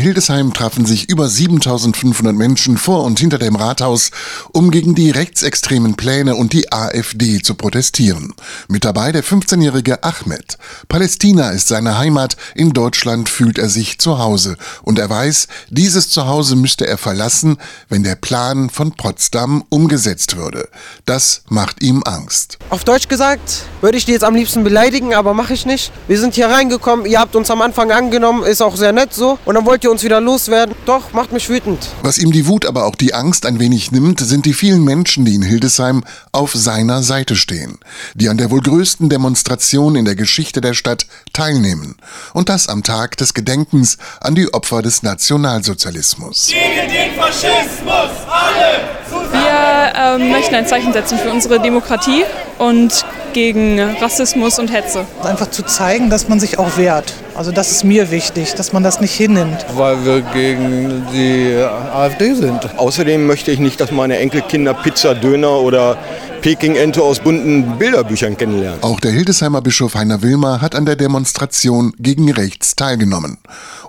Hildesheim 0.00 0.52
trafen 0.52 0.86
sich 0.86 1.08
über 1.08 1.28
7500 1.28 2.34
Menschen 2.34 2.76
vor 2.76 3.04
und 3.04 3.20
hinter 3.20 3.38
dem 3.38 3.56
Rathaus, 3.56 4.10
um 4.52 4.70
gegen 4.70 4.94
die 4.94 5.10
rechtsextremen 5.10 5.94
Pläne 5.94 6.34
und 6.34 6.52
die 6.52 6.72
AfD 6.72 7.40
zu 7.42 7.54
protestieren. 7.54 8.34
Mit 8.68 8.84
dabei 8.84 9.12
der 9.12 9.22
15-jährige 9.22 10.02
Ahmed. 10.02 10.58
Palästina 10.88 11.50
ist 11.50 11.68
seine 11.68 11.98
Heimat, 11.98 12.36
in 12.54 12.72
Deutschland 12.72 13.28
fühlt 13.28 13.58
er 13.58 13.68
sich 13.68 13.98
zu 13.98 14.18
Hause 14.18 14.56
und 14.82 14.98
er 14.98 15.08
weiß, 15.08 15.48
dieses 15.68 16.10
Zuhause 16.10 16.56
müsste 16.56 16.86
er 16.86 16.98
verlassen, 16.98 17.58
wenn 17.88 18.02
der 18.02 18.16
Plan 18.16 18.70
von 18.70 18.92
Potsdam 18.92 19.64
umgesetzt 19.68 20.36
würde. 20.36 20.68
Das 21.06 21.42
macht 21.48 21.82
ihm 21.82 22.02
Angst. 22.04 22.58
Auf 22.70 22.84
Deutsch 22.84 23.08
gesagt, 23.08 23.64
würde 23.80 23.98
ich 23.98 24.04
die 24.04 24.12
jetzt 24.12 24.24
am 24.24 24.34
liebsten 24.34 24.64
beleidigen, 24.64 25.14
aber 25.14 25.34
mache 25.34 25.54
ich 25.54 25.66
nicht. 25.66 25.92
Wir 26.08 26.18
sind 26.18 26.34
hier 26.34 26.48
reingekommen, 26.48 27.06
ihr 27.06 27.18
habt 27.18 27.36
uns 27.36 27.50
am 27.50 27.62
Anfang 27.62 27.90
angenommen, 27.90 28.44
ist 28.44 28.60
auch 28.60 28.76
sehr 28.76 28.92
nett 28.92 29.14
so. 29.14 29.38
Und 29.44 29.54
dann 29.54 29.66
wollt 29.66 29.84
ihr 29.84 29.90
uns 29.90 30.02
wieder 30.02 30.20
loswerden. 30.20 30.74
Doch, 30.86 31.12
macht 31.12 31.32
mich 31.32 31.48
wütend. 31.48 31.88
Was 32.02 32.18
ihm 32.18 32.32
die 32.32 32.46
Wut, 32.46 32.66
aber 32.66 32.84
auch 32.84 32.94
die 32.94 33.14
Angst 33.14 33.46
ein 33.46 33.58
wenig 33.58 33.92
nimmt, 33.92 34.20
sind 34.20 34.46
die 34.46 34.54
vielen 34.54 34.84
Menschen, 34.84 35.24
die 35.24 35.34
in 35.34 35.42
Hildesheim 35.42 36.04
auf 36.32 36.52
seiner 36.54 37.02
Seite 37.02 37.36
stehen, 37.36 37.78
die 38.14 38.28
an 38.28 38.36
der 38.36 38.50
wohl 38.50 38.60
größten 38.60 39.08
Demonstration 39.08 39.96
in 39.96 40.04
der 40.04 40.14
Geschichte 40.14 40.60
der 40.60 40.74
Stadt 40.74 41.06
teilnehmen. 41.32 41.96
Und 42.34 42.48
das 42.48 42.68
am 42.68 42.82
Tag 42.82 43.16
des 43.16 43.34
Gedenkens 43.34 43.98
an 44.20 44.34
die 44.34 44.52
Opfer 44.52 44.82
des 44.82 45.02
Nationalsozialismus. 45.02 46.48
Gegen 46.48 46.92
den 46.92 47.14
Faschismus, 47.18 48.10
alle 48.28 48.88
zusammen! 49.08 49.30
Wir 49.32 49.92
ähm, 49.96 50.30
möchten 50.30 50.54
ein 50.54 50.66
Zeichen 50.66 50.92
setzen 50.92 51.18
für 51.18 51.30
unsere 51.30 51.60
Demokratie 51.60 52.24
und 52.58 53.04
gegen 53.32 53.80
Rassismus 54.00 54.58
und 54.58 54.72
Hetze. 54.72 55.04
Einfach 55.22 55.50
zu 55.50 55.62
zeigen, 55.62 56.10
dass 56.10 56.28
man 56.28 56.40
sich 56.40 56.58
auch 56.58 56.76
wehrt. 56.76 57.12
Also 57.34 57.52
das 57.52 57.70
ist 57.70 57.84
mir 57.84 58.10
wichtig, 58.10 58.54
dass 58.54 58.72
man 58.72 58.82
das 58.82 59.00
nicht 59.00 59.14
hinnimmt. 59.14 59.64
Weil 59.74 60.04
wir 60.04 60.20
gegen 60.20 61.06
die 61.12 61.56
AfD 61.94 62.34
sind. 62.34 62.78
Außerdem 62.78 63.26
möchte 63.26 63.50
ich 63.50 63.58
nicht, 63.58 63.80
dass 63.80 63.90
meine 63.90 64.18
Enkelkinder 64.18 64.74
Pizza, 64.74 65.14
Döner 65.14 65.60
oder 65.60 65.96
Peking-Ente 66.40 67.02
aus 67.02 67.20
bunten 67.20 67.78
Bilderbüchern 67.78 68.36
kennenlernen. 68.36 68.82
Auch 68.82 69.00
der 69.00 69.12
Hildesheimer 69.12 69.60
Bischof 69.60 69.94
Heiner 69.94 70.22
Wilmer 70.22 70.60
hat 70.60 70.74
an 70.74 70.86
der 70.86 70.96
Demonstration 70.96 71.92
gegen 71.98 72.30
rechts 72.30 72.76
teilgenommen. 72.76 73.38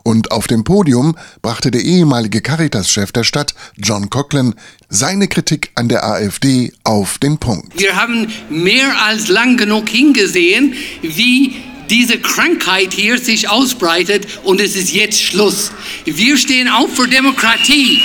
Und 0.03 0.31
auf 0.31 0.47
dem 0.47 0.63
Podium 0.63 1.15
brachte 1.41 1.71
der 1.71 1.81
ehemalige 1.81 2.41
Caritas-Chef 2.41 3.11
der 3.11 3.23
Stadt, 3.23 3.53
John 3.77 4.09
Coughlin, 4.09 4.55
seine 4.89 5.27
Kritik 5.27 5.71
an 5.75 5.89
der 5.89 6.05
AfD 6.05 6.73
auf 6.83 7.17
den 7.19 7.37
Punkt. 7.37 7.79
Wir 7.79 7.95
haben 7.95 8.27
mehr 8.49 9.05
als 9.05 9.27
lang 9.27 9.57
genug 9.57 9.89
hingesehen, 9.89 10.73
wie 11.01 11.55
diese 11.89 12.17
Krankheit 12.19 12.93
hier 12.93 13.17
sich 13.17 13.49
ausbreitet 13.49 14.25
und 14.43 14.61
es 14.61 14.75
ist 14.75 14.93
jetzt 14.93 15.21
Schluss. 15.21 15.71
Wir 16.05 16.37
stehen 16.37 16.69
auf 16.69 16.95
für 16.95 17.07
Demokratie. 17.07 18.01